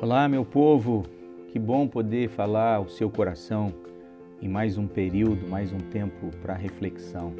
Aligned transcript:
Olá, 0.00 0.28
meu 0.28 0.44
povo, 0.44 1.04
que 1.48 1.58
bom 1.58 1.88
poder 1.88 2.28
falar 2.28 2.76
ao 2.76 2.88
seu 2.88 3.10
coração 3.10 3.74
em 4.40 4.46
mais 4.46 4.78
um 4.78 4.86
período, 4.86 5.48
mais 5.48 5.72
um 5.72 5.78
tempo 5.78 6.30
para 6.40 6.54
reflexão. 6.54 7.32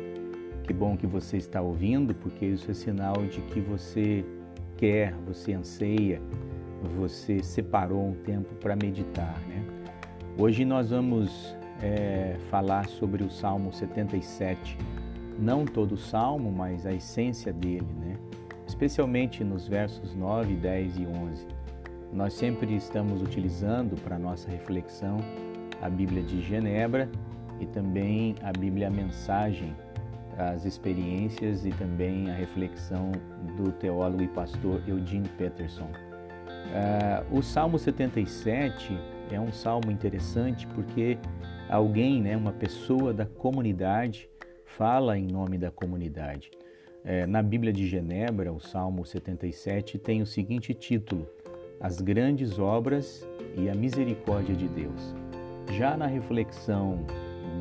Que 0.64 0.72
bom 0.72 0.96
que 0.96 1.06
você 1.06 1.36
está 1.36 1.60
ouvindo, 1.60 2.12
porque 2.16 2.44
isso 2.44 2.68
é 2.68 2.75
sinal 2.75 3.14
de 3.30 3.40
que 3.43 3.61
você 3.61 4.25
quer, 4.76 5.14
você 5.25 5.52
anseia, 5.52 6.21
você 6.96 7.40
separou 7.44 8.08
um 8.08 8.14
tempo 8.25 8.52
para 8.57 8.75
meditar, 8.75 9.38
né? 9.46 9.64
Hoje 10.36 10.64
nós 10.64 10.90
vamos 10.90 11.54
é, 11.80 12.34
falar 12.50 12.88
sobre 12.88 13.22
o 13.22 13.30
Salmo 13.30 13.72
77, 13.72 14.77
não 15.38 15.64
todo 15.64 15.93
o 15.93 15.96
salmo, 15.96 16.50
mas 16.50 16.84
a 16.84 16.93
essência 16.93 17.52
dele, 17.52 17.86
né? 18.00 18.16
Especialmente 18.67 19.45
nos 19.45 19.68
versos 19.68 20.12
9, 20.17 20.56
10 20.56 20.98
e 20.98 21.06
11. 21.06 21.57
Nós 22.12 22.32
sempre 22.32 22.75
estamos 22.75 23.22
utilizando 23.22 23.94
para 24.03 24.18
nossa 24.18 24.50
reflexão 24.50 25.18
a 25.82 25.89
Bíblia 25.90 26.22
de 26.22 26.40
Genebra 26.40 27.08
e 27.61 27.67
também 27.67 28.34
a 28.43 28.50
Bíblia 28.50 28.89
Mensagem, 28.89 29.75
as 30.36 30.64
experiências 30.64 31.67
e 31.67 31.71
também 31.71 32.31
a 32.31 32.34
reflexão 32.34 33.12
do 33.56 33.72
teólogo 33.72 34.22
e 34.22 34.28
pastor 34.28 34.83
Eugene 34.89 35.28
Peterson. 35.36 35.91
Uh, 36.69 37.39
o 37.39 37.42
Salmo 37.42 37.78
77 37.78 38.98
é 39.31 39.39
um 39.39 39.53
salmo 39.53 39.91
interessante 39.91 40.67
porque 40.69 41.19
alguém, 41.69 42.22
né, 42.22 42.36
uma 42.36 42.53
pessoa 42.53 43.12
da 43.12 43.27
comunidade, 43.27 44.28
fala 44.64 45.19
em 45.19 45.27
nome 45.27 45.59
da 45.59 45.70
comunidade. 45.70 46.50
Uh, 47.05 47.27
na 47.27 47.42
Bíblia 47.42 47.72
de 47.72 47.86
Genebra, 47.86 48.53
o 48.53 48.61
Salmo 48.61 49.05
77 49.05 49.98
tem 49.98 50.22
o 50.22 50.27
seguinte 50.27 50.75
título: 50.75 51.29
as 51.81 52.01
grandes 52.01 52.59
obras 52.59 53.27
e 53.57 53.69
a 53.69 53.75
misericórdia 53.75 54.55
de 54.55 54.69
Deus. 54.69 55.15
Já 55.73 55.97
na 55.97 56.07
reflexão 56.07 57.05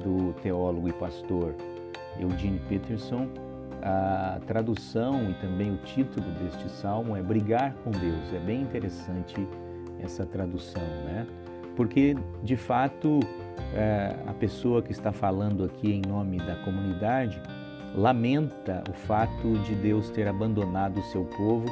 do 0.04 0.34
teólogo 0.42 0.88
e 0.90 0.94
pastor 0.94 1.56
Eugene 2.20 2.59
Peterson, 2.68 3.28
a 3.82 4.40
tradução 4.48 5.30
e 5.30 5.34
também 5.36 5.72
o 5.72 5.78
título 5.78 6.26
deste 6.32 6.70
salmo 6.70 7.16
é 7.16 7.22
Brigar 7.22 7.76
com 7.84 7.92
Deus. 7.92 8.34
É 8.34 8.40
bem 8.40 8.62
interessante 8.62 9.48
essa 10.00 10.26
tradução, 10.26 10.81
né? 11.06 11.28
Porque, 11.76 12.16
de 12.44 12.58
fato, 12.58 13.20
é, 13.76 14.16
a 14.26 14.34
pessoa 14.34 14.81
que 14.81 14.92
está 14.92 15.12
falando 15.12 15.64
aqui 15.64 15.92
em 15.92 16.02
nome 16.02 16.38
da 16.38 16.56
comunidade 16.64 17.40
lamenta 17.96 18.84
o 18.90 18.94
fato 18.94 19.54
de 19.59 19.76
Deus 19.76 20.09
ter 20.09 20.28
abandonado 20.28 21.00
o 21.00 21.04
seu 21.04 21.24
povo 21.24 21.66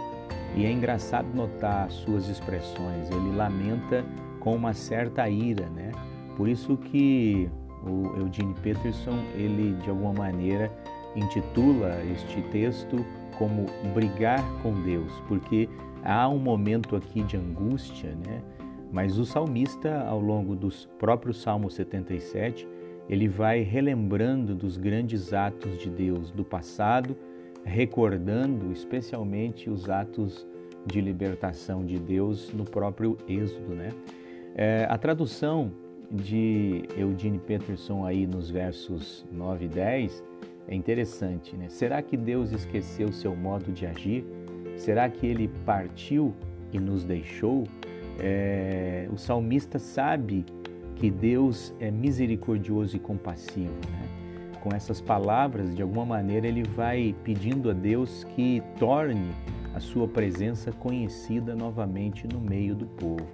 e 0.56 0.66
é 0.66 0.72
engraçado 0.72 1.28
notar 1.34 1.90
suas 1.92 2.30
expressões. 2.30 3.09
Ele 3.09 3.36
lamenta 3.36 4.06
com 4.40 4.56
uma 4.56 4.73
certa 4.73 5.28
ira, 5.30 5.68
né? 5.70 5.92
Por 6.38 6.48
isso 6.48 6.78
que 6.78 7.50
o 7.84 8.18
Eugene 8.20 8.53
Peterson, 8.62 9.18
ele 9.36 9.73
de 9.81 9.90
alguma 9.90 10.14
maneira 10.14 10.72
intitula 11.16 12.02
este 12.12 12.42
texto 12.52 13.06
como 13.38 13.66
brigar 13.94 14.44
com 14.62 14.81
Deus, 14.81 15.12
porque 15.28 15.70
há 16.03 16.28
um 16.28 16.40
momento 16.40 16.96
aqui 16.96 17.22
de 17.22 17.38
angústia, 17.38 18.16
né? 18.26 18.42
Mas 18.92 19.18
o 19.18 19.26
salmista, 19.26 20.06
ao 20.08 20.20
longo 20.20 20.56
do 20.56 20.70
próprio 20.98 21.34
Salmo 21.34 21.70
77, 21.70 22.68
ele 23.09 23.28
vai 23.28 23.62
relembrando 23.62 24.56
dos 24.56 24.78
grandes 24.78 25.34
atos 25.34 25.78
de 25.78 25.90
Deus 25.90 26.31
do 26.31 26.44
passado 26.44 27.16
recordando 27.66 28.72
especialmente 28.72 29.70
os 29.70 29.90
atos 29.90 30.48
de 30.86 31.02
libertação 31.02 31.84
de 31.84 31.98
Deus 31.98 32.54
no 32.54 32.64
próprio 32.64 33.18
Êxodo. 33.28 33.74
Né? 33.74 33.90
É, 34.56 34.88
a 34.90 34.98
tradução 34.98 35.72
de 36.09 36.84
Eugene 36.96 37.40
Peterson 37.40 38.06
aí 38.06 38.28
nos 38.28 38.50
versos 38.50 39.25
9 39.31 39.66
e 39.66 39.68
10 39.68 40.24
é 40.68 40.75
interessante. 40.75 41.56
Né? 41.56 41.68
Será 41.70 42.02
que 42.02 42.16
Deus 42.16 42.52
esqueceu 42.52 43.12
seu 43.12 43.36
modo 43.36 43.72
de 43.72 43.86
agir? 43.86 44.24
Será 44.78 45.09
que 45.09 45.25
ele 45.25 45.50
partiu 45.66 46.34
e 46.72 46.80
nos 46.80 47.04
deixou? 47.04 47.64
É, 48.20 49.09
o 49.12 49.18
salmista 49.18 49.80
sabe 49.80 50.46
que 50.96 51.09
Deus 51.09 51.74
é 51.80 51.90
misericordioso 51.92 52.96
e 52.96 53.00
compassivo. 53.00 53.74
Né? 53.90 54.25
Com 54.66 54.76
essas 54.76 55.00
palavras, 55.00 55.76
de 55.76 55.84
alguma 55.84 56.03
maneira, 56.03 56.48
ele 56.48 56.64
vai 56.64 57.16
pedindo 57.24 57.70
a 57.70 57.74
Deus 57.74 58.24
que 58.36 58.64
torne 58.80 59.30
a 59.76 59.80
sua 59.80 60.08
presença 60.08 60.72
conhecida 60.72 61.56
novamente 61.56 62.28
no 62.28 62.40
meio 62.40 62.74
do 62.74 62.88
povo. 62.88 63.28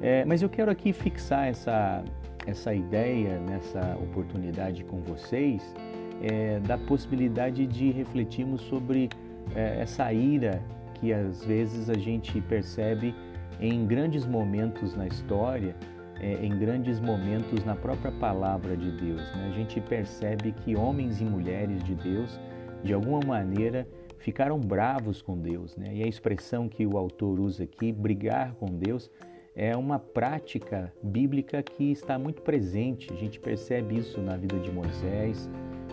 É, 0.00 0.24
mas 0.24 0.42
eu 0.42 0.48
quero 0.48 0.70
aqui 0.70 0.92
fixar 0.92 1.48
essa, 1.48 2.04
essa 2.46 2.72
ideia 2.72 3.40
nessa 3.40 3.98
oportunidade 4.00 4.84
com 4.84 5.00
vocês 5.00 5.74
é, 6.22 6.60
da 6.60 6.78
possibilidade 6.78 7.66
de 7.66 7.90
refletirmos 7.90 8.60
sobre 8.60 9.08
é, 9.56 9.80
essa 9.80 10.12
ira 10.12 10.62
que 10.94 11.12
às 11.12 11.44
vezes 11.44 11.90
a 11.90 11.98
gente 11.98 12.40
percebe 12.42 13.12
em 13.60 13.84
grandes 13.84 14.24
momentos 14.24 14.94
na 14.94 15.08
história 15.08 15.74
é, 16.20 16.44
em 16.44 16.56
grandes 16.56 17.00
momentos 17.00 17.64
na 17.64 17.74
própria 17.74 18.12
palavra 18.12 18.76
de 18.76 18.90
Deus. 18.90 19.20
Né? 19.34 19.50
A 19.52 19.56
gente 19.56 19.80
percebe 19.80 20.52
que 20.52 20.76
homens 20.76 21.20
e 21.20 21.24
mulheres 21.24 21.82
de 21.82 21.94
Deus, 21.94 22.38
de 22.82 22.92
alguma 22.92 23.20
maneira, 23.20 23.86
ficaram 24.18 24.58
bravos 24.58 25.20
com 25.20 25.38
Deus. 25.38 25.76
Né? 25.76 25.96
E 25.96 26.02
a 26.02 26.06
expressão 26.06 26.68
que 26.68 26.86
o 26.86 26.96
autor 26.96 27.40
usa 27.40 27.64
aqui, 27.64 27.92
brigar 27.92 28.54
com 28.54 28.66
Deus, 28.66 29.10
é 29.54 29.76
uma 29.76 29.98
prática 29.98 30.92
bíblica 31.02 31.62
que 31.62 31.92
está 31.92 32.18
muito 32.18 32.42
presente. 32.42 33.12
A 33.12 33.16
gente 33.16 33.38
percebe 33.38 33.98
isso 33.98 34.20
na 34.20 34.36
vida 34.36 34.58
de 34.58 34.70
Moisés, 34.70 35.48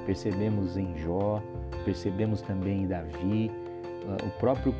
percebemos 0.06 0.78
em 0.78 0.98
Jó, 0.98 1.44
percebemos 1.86 2.42
também 2.42 2.84
em 2.84 2.88
Davi, 2.88 3.52
ah, 4.08 4.26
o 4.26 4.40
próprio 4.40 4.74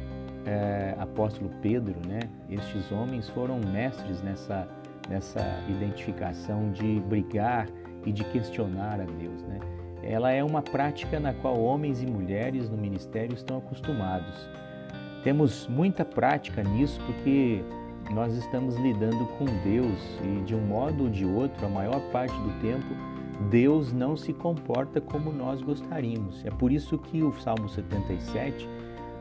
é, 0.46 0.96
apóstolo 0.97 1.52
Pedro, 1.62 1.96
né? 2.08 2.22
Estes 2.50 2.91
homens 2.91 3.29
foram 3.29 3.59
mestres 3.59 4.22
nessa 4.23 4.68
nessa 5.11 5.41
identificação 5.67 6.72
de 6.72 7.01
brigar 7.01 7.67
e 8.05 8.11
de 8.11 8.23
questionar 8.23 9.01
a 9.01 9.03
Deus. 9.03 9.44
Né? 9.44 9.59
Ela 10.01 10.31
é 10.31 10.44
uma 10.44 10.61
prática 10.61 11.19
na 11.19 11.33
qual 11.33 11.59
homens 11.59 12.01
e 12.01 12.07
mulheres 12.07 12.69
no 12.69 12.77
ministério 12.77 13.35
estão 13.35 13.57
acostumados. 13.57 14.49
Temos 15.23 15.67
muita 15.67 16.03
prática 16.03 16.63
nisso 16.63 16.99
porque 17.05 17.61
nós 18.09 18.35
estamos 18.35 18.75
lidando 18.77 19.27
com 19.38 19.45
Deus 19.63 19.99
e, 20.23 20.44
de 20.44 20.55
um 20.55 20.61
modo 20.61 21.03
ou 21.03 21.09
de 21.09 21.25
outro, 21.25 21.66
a 21.66 21.69
maior 21.69 21.99
parte 22.11 22.33
do 22.33 22.61
tempo, 22.61 22.88
Deus 23.49 23.91
não 23.91 24.16
se 24.16 24.33
comporta 24.33 24.99
como 24.99 25.31
nós 25.31 25.61
gostaríamos. 25.61 26.43
É 26.45 26.49
por 26.49 26.72
isso 26.72 26.97
que 26.97 27.22
o 27.22 27.33
Salmo 27.39 27.69
77 27.69 28.67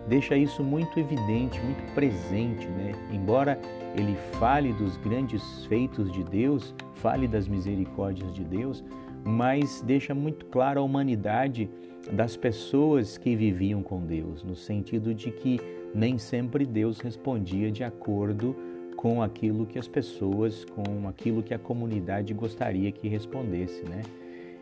deixa 0.09 0.37
isso 0.37 0.63
muito 0.63 0.99
evidente, 0.99 1.61
muito 1.61 1.95
presente, 1.95 2.67
né? 2.67 2.93
Embora 3.13 3.59
ele 3.97 4.17
fale 4.39 4.73
dos 4.73 4.97
grandes 4.97 5.65
feitos 5.67 6.11
de 6.11 6.23
Deus, 6.25 6.75
fale 6.95 7.27
das 7.27 7.49
misericórdias 7.49 8.33
de 8.33 8.45
Deus, 8.45 8.85
mas 9.25 9.83
deixa 9.83 10.15
muito 10.15 10.47
claro 10.47 10.81
a 10.81 10.83
humanidade 10.83 11.69
das 12.13 12.37
pessoas 12.37 13.19
que 13.19 13.37
viviam 13.37 13.83
com 13.83 14.01
Deus, 14.01 14.43
no 14.43 14.57
sentido 14.57 15.15
de 15.15 15.31
que 15.31 15.61
nem 15.95 16.19
sempre 16.19 16.65
Deus 16.65 17.01
respondia 17.01 17.71
de 17.71 17.85
acordo 17.85 18.57
com 18.97 19.23
aquilo 19.23 19.67
que 19.67 19.79
as 19.79 19.89
pessoas, 19.89 20.65
com 20.65 21.09
aquilo 21.09 21.43
que 21.43 21.55
a 21.55 21.59
comunidade 21.59 22.33
gostaria 22.35 22.93
que 22.93 23.09
respondesse, 23.09 23.83
né? 23.89 24.03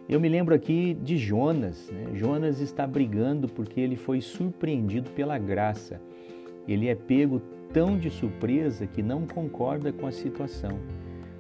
Eu 0.08 0.18
me 0.18 0.28
lembro 0.28 0.54
aqui 0.54 0.94
de 0.94 1.18
Jonas. 1.18 1.90
Né? 1.92 2.14
Jonas 2.14 2.60
está 2.60 2.86
brigando 2.86 3.46
porque 3.46 3.78
ele 3.78 3.94
foi 3.94 4.22
surpreendido 4.22 5.10
pela 5.10 5.36
graça. 5.36 6.00
Ele 6.66 6.88
é 6.88 6.94
pego 6.94 7.42
tão 7.74 7.98
de 7.98 8.08
surpresa 8.08 8.86
que 8.86 9.02
não 9.02 9.26
concorda 9.26 9.92
com 9.92 10.06
a 10.06 10.10
situação. 10.10 10.78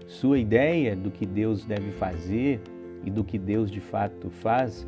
Sua 0.06 0.38
ideia 0.38 0.94
do 0.94 1.10
que 1.10 1.24
Deus 1.24 1.64
deve 1.64 1.92
fazer 1.92 2.60
e 3.04 3.10
do 3.10 3.24
que 3.24 3.38
Deus 3.38 3.70
de 3.70 3.80
fato 3.80 4.28
faz 4.28 4.86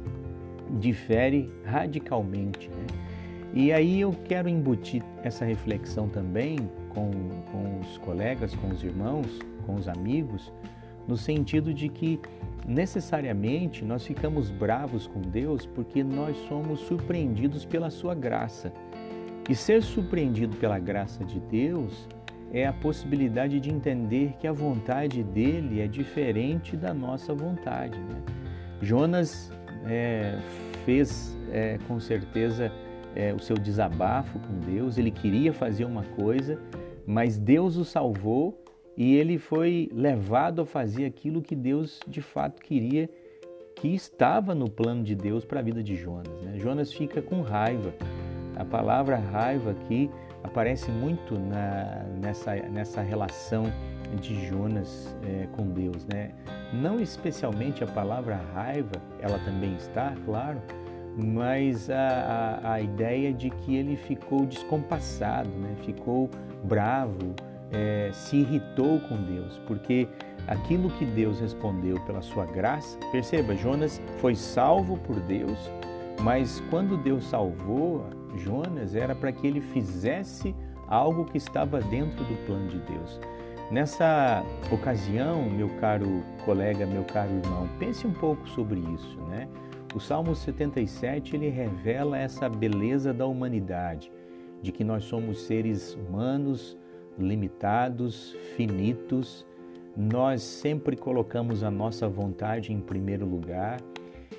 difere 0.79 1.49
radicalmente. 1.65 2.69
Né? 2.69 2.87
E 3.55 3.73
aí 3.73 4.01
eu 4.01 4.15
quero 4.27 4.49
embutir 4.49 5.03
essa 5.23 5.47
reflexão 5.47 6.07
também 6.07 6.59
com, 6.91 7.11
com 7.51 7.81
os 7.81 7.97
colegas, 7.99 8.55
com 8.55 8.69
os 8.69 8.85
irmãos, 8.85 9.39
com 9.65 9.75
os 9.75 9.89
amigos, 9.89 10.53
no 11.11 11.17
sentido 11.17 11.75
de 11.75 11.89
que 11.89 12.21
necessariamente 12.65 13.85
nós 13.85 14.07
ficamos 14.07 14.49
bravos 14.49 15.09
com 15.09 15.21
Deus 15.21 15.67
porque 15.67 16.05
nós 16.05 16.37
somos 16.47 16.79
surpreendidos 16.81 17.65
pela 17.65 17.91
sua 17.91 18.15
graça. 18.15 18.73
E 19.49 19.55
ser 19.57 19.83
surpreendido 19.83 20.57
pela 20.57 20.79
graça 20.79 21.25
de 21.25 21.41
Deus 21.41 22.07
é 22.53 22.65
a 22.65 22.73
possibilidade 22.73 23.59
de 23.59 23.71
entender 23.71 24.35
que 24.39 24.47
a 24.47 24.53
vontade 24.53 25.25
dele 25.25 25.81
é 25.81 25.89
diferente 25.89 26.77
da 26.77 26.95
nossa 26.95 27.35
vontade. 27.35 27.99
Né? 27.99 28.23
Jonas 28.81 29.53
é, 29.87 30.39
fez 30.85 31.37
é, 31.51 31.77
com 31.89 31.99
certeza 31.99 32.71
é, 33.17 33.35
o 33.35 33.41
seu 33.41 33.57
desabafo 33.57 34.39
com 34.39 34.61
Deus, 34.61 34.97
ele 34.97 35.11
queria 35.11 35.53
fazer 35.53 35.85
uma 35.85 36.05
coisa, 36.05 36.57
mas 37.05 37.37
Deus 37.37 37.77
o 37.77 37.85
salvou 37.85 38.63
e 39.01 39.17
ele 39.17 39.39
foi 39.39 39.89
levado 39.95 40.61
a 40.61 40.67
fazer 40.67 41.07
aquilo 41.07 41.41
que 41.41 41.57
Deus 41.57 41.99
de 42.07 42.21
fato 42.21 42.61
queria, 42.61 43.09
que 43.75 43.89
estava 43.89 44.55
no 44.55 44.69
plano 44.69 45.03
de 45.03 45.15
Deus 45.15 45.43
para 45.43 45.61
a 45.61 45.63
vida 45.63 45.83
de 45.83 45.97
Jonas. 45.97 46.43
Né? 46.43 46.59
Jonas 46.59 46.93
fica 46.93 47.23
com 47.23 47.41
raiva. 47.41 47.95
A 48.57 48.63
palavra 48.63 49.17
raiva 49.17 49.71
aqui 49.71 50.11
aparece 50.43 50.91
muito 50.91 51.39
na, 51.39 52.05
nessa, 52.21 52.55
nessa 52.57 53.01
relação 53.01 53.73
de 54.21 54.47
Jonas 54.47 55.17
é, 55.27 55.47
com 55.57 55.67
Deus, 55.67 56.05
né? 56.05 56.33
Não 56.71 57.01
especialmente 57.01 57.83
a 57.83 57.87
palavra 57.87 58.39
raiva, 58.53 59.01
ela 59.19 59.39
também 59.47 59.75
está, 59.77 60.13
claro, 60.27 60.61
mas 61.17 61.89
a, 61.89 62.61
a, 62.63 62.73
a 62.75 62.81
ideia 62.83 63.33
de 63.33 63.49
que 63.49 63.77
ele 63.77 63.97
ficou 63.97 64.45
descompassado, 64.45 65.49
né? 65.49 65.75
ficou 65.87 66.29
bravo, 66.65 67.35
é, 67.73 68.11
se 68.13 68.37
irritou 68.37 69.01
com 69.01 69.17
Deus, 69.17 69.61
porque 69.67 70.09
aquilo 70.47 70.91
que 70.91 71.05
Deus 71.05 71.41
respondeu 71.41 72.01
pela 72.01 72.23
sua 72.23 72.47
graça, 72.47 72.99
perceba, 73.13 73.55
Jonas 73.55 74.01
foi 74.19 74.35
salvo 74.35 74.97
por 74.99 75.21
Deus, 75.21 75.71
mas 76.23 76.63
quando 76.71 76.97
Deus 76.97 77.25
salvou 77.25 78.05
Jonas 78.37 78.95
era 78.95 79.15
para 79.15 79.33
que 79.33 79.47
ele 79.47 79.61
fizesse 79.61 80.55
algo 80.87 81.25
que 81.25 81.39
estava 81.39 81.81
dentro 81.81 82.25
do 82.25 82.47
plano 82.47 82.69
de 82.69 82.79
Deus. 82.79 83.21
Nessa 83.71 84.45
ocasião, 84.73 85.49
meu 85.49 85.69
caro 85.81 86.23
colega, 86.45 86.85
meu 86.87 87.05
caro 87.05 87.31
irmão, 87.33 87.69
pense 87.79 88.07
um 88.07 88.13
pouco 88.13 88.49
sobre 88.49 88.81
isso, 88.81 89.21
né? 89.29 89.49
O 89.95 90.01
Salmo 90.01 90.35
77, 90.35 91.37
ele 91.37 91.49
revela 91.49 92.19
essa 92.19 92.49
beleza 92.49 93.13
da 93.13 93.27
humanidade, 93.27 94.11
de 94.61 94.73
que 94.73 94.85
nós 94.85 95.05
somos 95.05 95.43
seres 95.43 95.95
humanos, 95.95 96.77
limitados, 97.21 98.37
finitos, 98.57 99.47
nós 99.97 100.43
sempre 100.43 100.97
colocamos 100.97 101.63
a 101.63 101.71
nossa 101.71 102.09
vontade 102.09 102.73
em 102.73 102.81
primeiro 102.81 103.27
lugar 103.27 103.81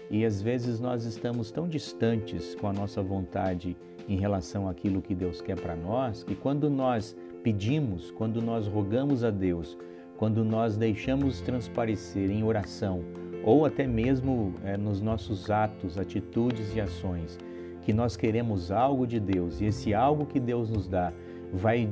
e 0.10 0.26
às 0.26 0.42
vezes 0.42 0.80
nós 0.80 1.06
estamos 1.06 1.52
tão 1.52 1.68
distantes 1.68 2.56
com 2.56 2.68
a 2.68 2.74
nossa 2.74 3.02
vontade 3.02 3.78
em 4.08 4.18
relação 4.18 4.68
àquilo 4.68 5.02
que 5.02 5.16
Deus 5.16 5.42
quer 5.42 5.60
para 5.60 5.76
nós, 5.76 6.24
que 6.24 6.36
quando 6.36 6.70
nós 6.70 7.16
pedimos, 7.44 8.12
quando 8.12 8.42
nós 8.42 8.68
rogamos 8.68 9.24
a 9.24 9.30
Deus, 9.30 9.78
quando 10.18 10.44
nós 10.44 10.78
deixamos 10.78 11.42
transparecer 11.42 12.30
em 12.30 12.44
oração, 12.44 13.04
ou 13.44 13.66
até 13.66 13.88
mesmo 13.88 14.54
é, 14.64 14.78
nos 14.78 15.02
nossos 15.02 15.50
atos, 15.50 15.98
atitudes 15.98 16.76
e 16.76 16.82
ações, 16.82 17.38
que 17.82 17.94
nós 17.94 18.16
queremos 18.16 18.72
algo 18.72 19.08
de 19.08 19.20
Deus 19.20 19.60
e 19.60 19.66
esse 19.66 19.94
algo 19.94 20.26
que 20.26 20.40
Deus 20.40 20.70
nos 20.70 20.88
dá 20.88 21.12
vai 21.52 21.90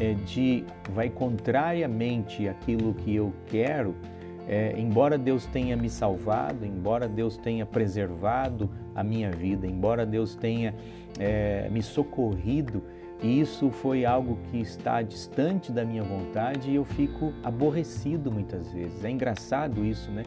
é, 0.00 0.14
de 0.14 0.64
vai 0.94 1.08
contrariamente 1.08 2.48
aquilo 2.48 2.94
que 2.94 3.14
eu 3.14 3.32
quero, 3.46 3.94
é, 4.48 4.74
embora 4.78 5.18
Deus 5.18 5.44
tenha 5.46 5.76
me 5.76 5.90
salvado, 5.90 6.64
embora 6.64 7.06
Deus 7.06 7.36
tenha 7.36 7.66
preservado 7.66 8.70
a 8.94 9.04
minha 9.04 9.30
vida, 9.30 9.66
embora 9.66 10.06
Deus 10.06 10.34
tenha 10.34 10.74
é, 11.18 11.68
me 11.70 11.82
socorrido, 11.82 12.82
e 13.22 13.40
isso 13.40 13.70
foi 13.70 14.04
algo 14.04 14.38
que 14.50 14.58
está 14.58 15.02
distante 15.02 15.72
da 15.72 15.84
minha 15.84 16.04
vontade 16.04 16.70
e 16.70 16.76
eu 16.76 16.84
fico 16.84 17.32
aborrecido 17.42 18.30
muitas 18.30 18.72
vezes. 18.72 19.04
É 19.04 19.10
engraçado 19.10 19.84
isso, 19.84 20.10
né? 20.10 20.22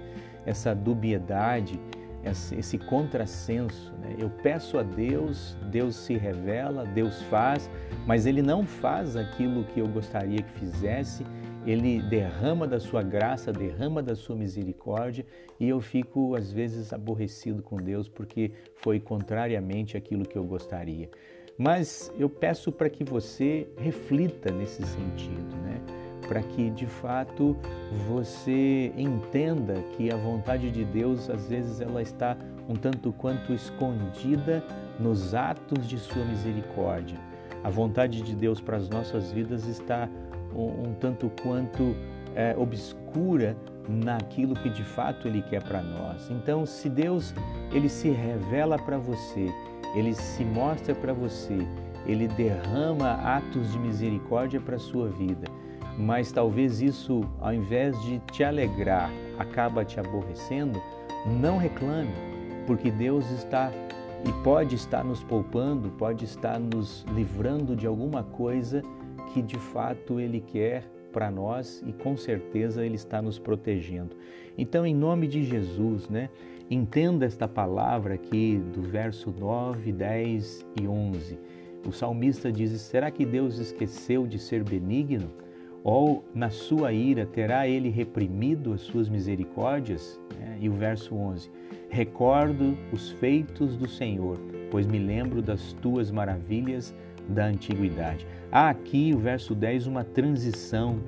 Essa 0.46 0.76
dubiedade, 0.76 1.80
esse 2.24 2.78
contrassenso. 2.78 3.92
Né? 4.00 4.16
Eu 4.20 4.30
peço 4.30 4.78
a 4.78 4.84
Deus, 4.84 5.58
Deus 5.72 5.96
se 5.96 6.16
revela, 6.16 6.86
Deus 6.86 7.22
faz, 7.24 7.70
mas 8.06 8.26
Ele 8.26 8.42
não 8.42 8.66
faz 8.66 9.16
aquilo 9.16 9.64
que 9.64 9.80
eu 9.80 9.88
gostaria 9.88 10.42
que 10.42 10.60
fizesse. 10.60 11.26
Ele 11.66 12.02
derrama 12.02 12.68
da 12.68 12.80
sua 12.80 13.04
graça, 13.04 13.52
derrama 13.52 14.02
da 14.02 14.16
sua 14.16 14.36
misericórdia 14.36 15.26
e 15.60 15.70
eu 15.70 15.80
fico 15.80 16.36
às 16.36 16.52
vezes 16.52 16.92
aborrecido 16.92 17.62
com 17.62 17.76
Deus 17.78 18.10
porque 18.10 18.52
foi 18.78 19.00
contrariamente 19.00 19.96
aquilo 19.96 20.26
que 20.26 20.38
eu 20.38 20.44
gostaria. 20.44 21.10
Mas 21.58 22.12
eu 22.18 22.28
peço 22.28 22.72
para 22.72 22.90
que 22.90 23.04
você 23.04 23.68
reflita 23.78 24.52
nesse 24.52 24.84
sentido, 24.84 25.56
né? 25.58 26.01
Para 26.32 26.42
que 26.42 26.70
de 26.70 26.86
fato 26.86 27.58
você 28.08 28.94
entenda 28.96 29.74
que 29.98 30.10
a 30.10 30.16
vontade 30.16 30.72
de 30.72 30.86
Deus 30.86 31.30
às 31.30 31.50
vezes 31.50 31.82
ela 31.82 32.02
está 32.02 32.38
um 32.70 32.74
tanto 32.74 33.12
quanto 33.12 33.52
escondida 33.52 34.64
nos 34.98 35.36
atos 35.36 35.86
de 35.86 35.98
sua 35.98 36.24
misericórdia. 36.24 37.18
A 37.66 37.70
vontade 37.70 38.22
de 38.22 38.34
Deus 38.34 38.62
para 38.62 38.78
as 38.78 38.88
nossas 38.88 39.30
vidas 39.30 39.68
está 39.68 40.08
um, 40.56 40.88
um 40.88 40.94
tanto 40.94 41.30
quanto 41.44 41.94
é, 42.34 42.56
obscura 42.58 43.58
naquilo 43.90 44.56
que 44.56 44.70
de 44.70 44.86
fato 44.86 45.28
Ele 45.28 45.42
quer 45.42 45.62
para 45.62 45.82
nós. 45.82 46.32
Então, 46.32 46.66
se 46.66 46.88
Deus 46.88 47.34
ele 47.74 47.90
se 47.90 48.10
revela 48.10 48.78
para 48.80 48.98
você 48.98 49.52
ele 49.94 50.14
se 50.14 50.44
mostra 50.46 50.96
para 50.96 51.14
você, 51.14 51.68
ele 52.06 52.28
derrama 52.28 53.12
atos 53.12 53.72
de 53.72 53.80
misericórdia 53.80 54.60
para 54.60 54.78
a 54.78 54.80
sua 54.80 55.10
vida. 55.10 55.48
Mas 56.02 56.32
talvez 56.32 56.82
isso, 56.82 57.22
ao 57.40 57.54
invés 57.54 58.00
de 58.02 58.18
te 58.32 58.44
alegrar, 58.44 59.12
acaba 59.38 59.86
te 59.86 60.00
aborrecendo, 60.00 60.82
não 61.40 61.58
reclame, 61.58 62.10
porque 62.66 62.90
Deus 62.90 63.30
está 63.30 63.72
e 64.28 64.44
pode 64.44 64.76
estar 64.76 65.04
nos 65.04 65.24
poupando, 65.24 65.90
pode 65.92 66.26
estar 66.26 66.60
nos 66.60 67.06
livrando 67.14 67.76
de 67.76 67.86
alguma 67.86 68.24
coisa 68.24 68.82
que 69.32 69.44
de 69.44 69.58
fato 69.58 70.20
Ele 70.20 70.42
quer 70.42 70.84
para 71.14 71.30
nós 71.30 71.84
e 71.86 71.94
com 71.94 72.18
certeza 72.18 72.84
Ele 72.84 72.96
está 72.96 73.22
nos 73.22 73.38
protegendo. 73.38 74.16
Então, 74.58 74.86
em 74.86 74.96
nome 74.96 75.28
de 75.28 75.44
Jesus, 75.44 76.10
né? 76.10 76.30
Entenda 76.70 77.26
esta 77.26 77.48
palavra 77.48 78.16
aqui 78.16 78.58
do 78.74 78.82
verso 78.82 79.34
9, 79.38 79.92
10 79.92 80.66
e 80.82 80.88
11. 80.88 81.38
O 81.86 81.92
salmista 81.92 82.52
diz: 82.52 82.72
Será 82.82 83.12
que 83.12 83.26
Deus 83.26 83.60
esqueceu 83.60 84.26
de 84.26 84.40
ser 84.40 84.64
benigno? 84.64 85.30
Ou 85.84 86.24
na 86.34 86.50
sua 86.50 86.94
ira 86.94 87.26
terá 87.26 87.68
ele 87.68 87.90
reprimido 87.90 88.74
as 88.74 88.82
suas 88.82 89.10
misericórdias? 89.10 90.20
É, 90.40 90.58
e 90.60 90.70
o 90.70 90.74
verso 90.74 91.16
11: 91.16 91.50
Recordo 91.90 92.78
os 92.92 93.12
feitos 93.12 93.76
do 93.76 93.90
Senhor, 93.90 94.40
pois 94.70 94.86
me 94.86 95.00
lembro 95.00 95.42
das 95.42 95.74
tuas 95.74 96.12
maravilhas 96.12 96.96
da 97.28 97.46
antiguidade. 97.46 98.28
Há 98.52 98.70
aqui, 98.70 99.12
o 99.16 99.20
verso 99.20 99.56
10, 99.56 99.88
uma 99.88 100.04
transição. 100.04 101.00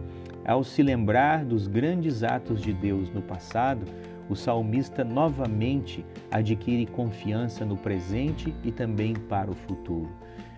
Ao 0.45 0.63
se 0.63 0.83
lembrar 0.83 1.45
dos 1.45 1.67
grandes 1.67 2.23
atos 2.23 2.61
de 2.61 2.73
Deus 2.73 3.09
no 3.11 3.21
passado, 3.21 3.85
o 4.29 4.35
salmista 4.35 5.03
novamente 5.03 6.05
adquire 6.31 6.85
confiança 6.85 7.65
no 7.65 7.77
presente 7.77 8.53
e 8.63 8.71
também 8.71 9.13
para 9.13 9.51
o 9.51 9.53
futuro. 9.53 10.09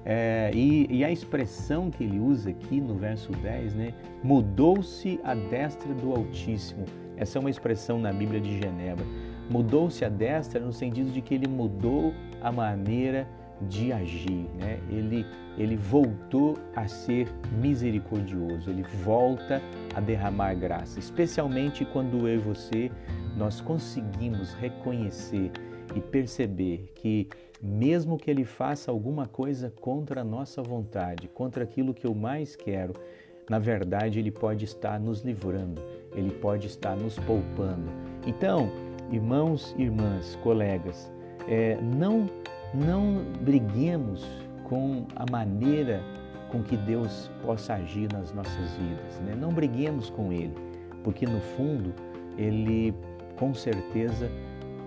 É, 0.06 0.52
e, 0.54 0.86
e, 0.90 1.04
a 1.04 1.12
expressão 1.12 1.90
que 1.90 2.04
ele 2.04 2.20
usa 2.20 2.52
aqui 2.52 2.80
no 2.80 2.94
verso 2.94 3.32
10, 3.32 3.74
né? 3.74 3.94
Mudou-se 4.24 5.20
a 5.24 5.34
destra 5.34 5.92
do 5.96 6.14
Altíssimo. 6.14 6.86
Essa 7.18 7.40
é 7.40 7.42
uma 7.42 7.50
expressão 7.50 8.00
na 8.00 8.14
Bíblia 8.14 8.40
de 8.40 8.60
Genebra. 8.60 9.06
Mudou-se 9.50 10.06
a 10.06 10.10
destra 10.10 10.60
no 10.60 10.72
sentido 10.72 11.12
de 11.12 11.22
que 11.22 11.34
ele 11.34 11.48
mudou 11.48 12.14
a 12.40 12.52
maneira 12.52 13.28
de 13.62 13.92
agir, 13.92 14.48
né? 14.60 14.80
Ele, 14.90 15.26
ele 15.58 15.76
voltou 15.76 16.56
a 16.76 16.88
ser 16.88 17.28
misericordioso, 17.60 18.70
ele 18.70 18.84
volta 19.04 19.62
a 19.96 20.00
derramar 20.00 20.54
graça, 20.56 21.00
especialmente 21.00 21.86
quando 21.86 22.28
eu 22.28 22.36
e 22.36 22.38
você 22.38 22.92
nós 23.36 23.60
conseguimos 23.62 24.54
reconhecer 24.54 25.52
e 25.96 26.02
perceber 26.02 26.92
que, 26.96 27.30
mesmo 27.62 28.18
que 28.18 28.30
Ele 28.30 28.46
faça 28.46 28.92
alguma 28.92 29.28
coisa 29.28 29.74
contra 29.82 30.22
a 30.22 30.24
nossa 30.24 30.62
vontade, 30.62 31.28
contra 31.28 31.64
aquilo 31.64 31.94
que 31.94 32.06
eu 32.06 32.14
mais 32.14 32.56
quero, 32.56 32.94
na 33.50 33.60
verdade 33.60 34.20
Ele 34.20 34.32
pode 34.32 34.66
estar 34.66 35.00
nos 35.00 35.22
livrando, 35.22 35.82
Ele 36.14 36.32
pode 36.32 36.68
estar 36.68 36.96
nos 36.96 37.18
poupando. 37.20 37.90
Então, 38.26 38.70
irmãos, 39.12 39.76
irmãs, 39.78 40.36
colegas, 40.44 41.12
é, 41.48 41.80
não, 41.82 42.30
não 42.74 43.24
briguemos 43.42 44.26
com 44.64 45.06
a 45.16 45.30
maneira 45.32 46.02
com 46.52 46.64
que 46.64 46.78
Deus 46.78 47.30
possa 47.44 47.76
agir 47.76 48.12
nas 48.12 48.34
nossas 48.34 48.72
vidas. 48.78 49.20
Né? 49.22 49.36
Não 49.36 49.50
briguemos 49.50 50.10
com 50.10 50.32
Ele, 50.32 50.56
porque 51.04 51.26
no 51.26 51.40
fundo 51.40 51.94
Ele 52.38 52.94
com 53.38 53.54
certeza 53.54 54.30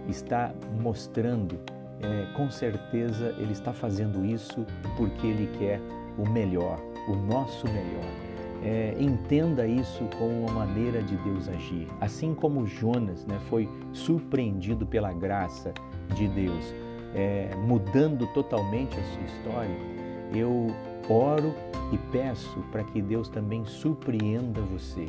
está 0.09 0.53
mostrando, 0.81 1.61
é, 2.03 2.27
com 2.35 2.51
certeza 2.51 3.35
ele 3.39 3.53
está 3.53 3.73
fazendo 3.73 4.25
isso 4.25 4.65
porque 4.97 5.27
ele 5.27 5.49
quer 5.59 5.81
o 6.17 6.29
melhor, 6.29 6.79
o 7.09 7.15
nosso 7.15 7.67
melhor. 7.67 8.29
É, 8.63 8.97
entenda 8.99 9.67
isso 9.67 10.05
como 10.19 10.41
uma 10.41 10.67
maneira 10.67 11.01
de 11.01 11.17
Deus 11.19 11.49
agir. 11.49 11.87
Assim 12.01 12.35
como 12.35 12.67
Jonas 12.67 13.25
né, 13.25 13.39
foi 13.49 13.69
surpreendido 13.93 14.85
pela 14.85 15.13
graça 15.13 15.73
de 16.15 16.27
Deus, 16.27 16.75
é, 17.15 17.51
mudando 17.67 18.27
totalmente 18.35 18.99
a 18.99 19.03
sua 19.03 19.23
história, 19.23 19.77
eu 20.35 20.69
oro 21.09 21.55
e 21.93 21.99
peço 22.11 22.61
para 22.73 22.83
que 22.85 23.01
Deus 23.01 23.29
também 23.29 23.65
surpreenda 23.65 24.61
você. 24.61 25.07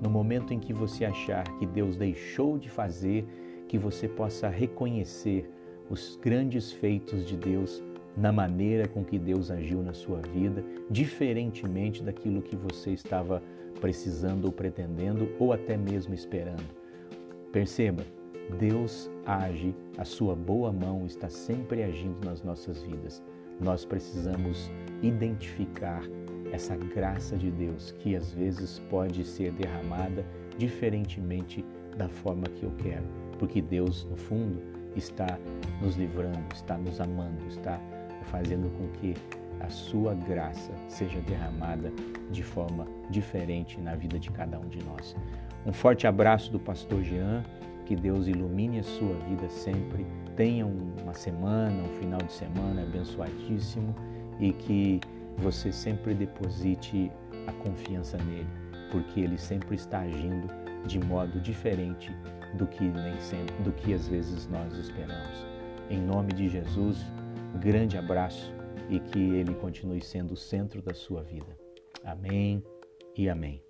No 0.00 0.08
momento 0.08 0.54
em 0.54 0.58
que 0.58 0.72
você 0.72 1.04
achar 1.04 1.44
que 1.58 1.66
Deus 1.66 1.96
deixou 1.96 2.58
de 2.58 2.68
fazer, 2.68 3.26
que 3.68 3.78
você 3.78 4.08
possa 4.08 4.48
reconhecer 4.48 5.50
os 5.92 6.18
grandes 6.22 6.72
feitos 6.72 7.22
de 7.26 7.36
Deus 7.36 7.82
na 8.16 8.32
maneira 8.32 8.88
com 8.88 9.04
que 9.04 9.18
Deus 9.18 9.50
agiu 9.50 9.82
na 9.82 9.92
sua 9.92 10.22
vida, 10.22 10.64
diferentemente 10.90 12.02
daquilo 12.02 12.40
que 12.40 12.56
você 12.56 12.92
estava 12.92 13.42
precisando 13.78 14.46
ou 14.46 14.52
pretendendo 14.52 15.28
ou 15.38 15.52
até 15.52 15.76
mesmo 15.76 16.14
esperando. 16.14 16.64
Perceba, 17.52 18.02
Deus 18.58 19.10
age, 19.26 19.74
a 19.98 20.04
sua 20.04 20.34
boa 20.34 20.72
mão 20.72 21.04
está 21.04 21.28
sempre 21.28 21.82
agindo 21.82 22.24
nas 22.24 22.42
nossas 22.42 22.82
vidas. 22.82 23.22
Nós 23.60 23.84
precisamos 23.84 24.70
identificar 25.02 26.02
essa 26.52 26.74
graça 26.74 27.36
de 27.36 27.50
Deus 27.50 27.92
que 27.98 28.16
às 28.16 28.32
vezes 28.32 28.78
pode 28.90 29.24
ser 29.24 29.52
derramada 29.52 30.24
diferentemente 30.56 31.62
da 31.98 32.08
forma 32.08 32.44
que 32.44 32.62
eu 32.62 32.72
quero, 32.78 33.04
porque 33.38 33.60
Deus, 33.60 34.04
no 34.04 34.16
fundo, 34.16 34.58
está 34.96 35.38
nos 35.82 35.96
livrando, 35.96 36.38
está 36.54 36.78
nos 36.78 37.00
amando, 37.00 37.44
está 37.48 37.78
fazendo 38.30 38.70
com 38.78 38.88
que 38.98 39.14
a 39.60 39.68
sua 39.68 40.14
graça 40.14 40.72
seja 40.88 41.20
derramada 41.20 41.92
de 42.30 42.42
forma 42.42 42.86
diferente 43.10 43.80
na 43.80 43.94
vida 43.94 44.18
de 44.18 44.30
cada 44.30 44.58
um 44.58 44.68
de 44.68 44.82
nós. 44.84 45.14
Um 45.66 45.72
forte 45.72 46.06
abraço 46.06 46.50
do 46.50 46.58
pastor 46.58 47.02
Jean, 47.02 47.42
que 47.84 47.94
Deus 47.94 48.26
ilumine 48.26 48.78
a 48.80 48.82
sua 48.82 49.14
vida 49.28 49.48
sempre. 49.48 50.06
Tenha 50.36 50.66
uma 50.66 51.14
semana, 51.14 51.82
um 51.82 51.96
final 51.98 52.20
de 52.20 52.32
semana 52.32 52.82
abençoadíssimo 52.82 53.94
e 54.40 54.52
que 54.52 55.00
você 55.38 55.72
sempre 55.72 56.14
deposite 56.14 57.10
a 57.46 57.52
confiança 57.52 58.16
nele, 58.18 58.48
porque 58.90 59.20
ele 59.20 59.38
sempre 59.38 59.76
está 59.76 60.00
agindo 60.00 60.48
de 60.86 60.98
modo 60.98 61.40
diferente 61.40 62.14
do 62.54 62.66
que 62.66 62.84
nem 62.84 63.18
sempre, 63.20 63.54
do 63.62 63.72
que 63.72 63.94
às 63.94 64.08
vezes 64.08 64.48
nós 64.48 64.72
esperamos. 64.74 65.51
Em 65.92 66.00
nome 66.00 66.32
de 66.32 66.48
Jesus, 66.48 67.04
grande 67.60 67.98
abraço 67.98 68.50
e 68.88 68.98
que 68.98 69.18
ele 69.18 69.54
continue 69.54 70.00
sendo 70.00 70.32
o 70.32 70.36
centro 70.38 70.80
da 70.80 70.94
sua 70.94 71.22
vida. 71.22 71.54
Amém 72.02 72.64
e 73.14 73.28
amém. 73.28 73.62